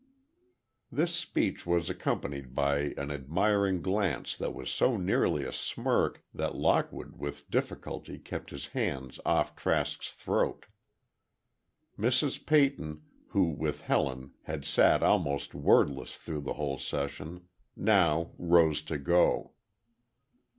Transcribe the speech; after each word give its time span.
This 0.91 1.13
speech 1.15 1.67
was 1.67 1.87
accompanied 1.87 2.55
by 2.55 2.95
an 2.97 3.11
admiring 3.11 3.83
glance 3.83 4.35
that 4.35 4.51
was 4.55 4.71
so 4.71 4.97
nearly 4.97 5.43
a 5.43 5.53
smirk 5.53 6.23
that 6.33 6.55
Lockwood 6.55 7.17
with 7.19 7.47
difficulty 7.51 8.17
kept 8.17 8.49
his 8.49 8.69
hands 8.69 9.19
off 9.27 9.55
Trask's 9.55 10.11
throat. 10.11 10.65
Mrs. 11.99 12.43
Peyton, 12.43 13.03
who 13.27 13.49
with 13.51 13.81
Helen 13.83 14.31
had 14.45 14.65
sat 14.65 15.03
almost 15.03 15.53
wordless 15.53 16.17
through 16.17 16.41
the 16.41 16.53
whole 16.53 16.79
session, 16.79 17.47
now 17.75 18.31
rose 18.39 18.81
to 18.81 18.97
go. 18.97 19.51